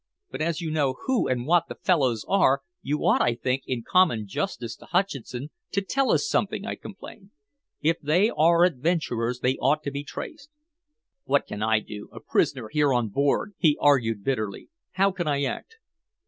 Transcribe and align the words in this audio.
"But 0.31 0.41
as 0.41 0.61
you 0.61 0.71
know 0.71 0.95
who 1.05 1.27
and 1.27 1.45
what 1.45 1.65
the 1.69 1.75
fellows 1.75 2.25
are, 2.27 2.63
you 2.81 3.05
ought, 3.05 3.21
I 3.21 3.35
think, 3.35 3.61
in 3.67 3.83
common 3.87 4.25
justice 4.25 4.75
to 4.77 4.87
Hutcheson, 4.87 5.51
to 5.73 5.81
tell 5.83 6.09
us 6.09 6.27
something," 6.27 6.65
I 6.65 6.73
complained. 6.73 7.29
"If 7.81 7.99
they 8.01 8.31
are 8.31 8.63
adventurers, 8.63 9.41
they 9.41 9.57
ought 9.57 9.83
to 9.83 9.91
be 9.91 10.03
traced." 10.03 10.49
"What 11.25 11.45
can 11.45 11.61
I 11.61 11.81
do 11.81 12.09
a 12.11 12.19
prisoner 12.19 12.67
here 12.69 12.91
on 12.91 13.09
board?" 13.09 13.53
he 13.59 13.77
argued 13.79 14.23
bitterly. 14.23 14.69
"How 14.93 15.11
can 15.11 15.27
I 15.27 15.43
act?" 15.43 15.77